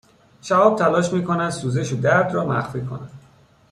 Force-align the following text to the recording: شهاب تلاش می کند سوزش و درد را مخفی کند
شهاب 0.41 0.75
تلاش 0.79 1.13
می 1.13 1.23
کند 1.23 1.49
سوزش 1.49 1.93
و 1.93 2.01
درد 2.01 2.33
را 2.33 2.45
مخفی 2.45 2.81
کند 2.81 3.11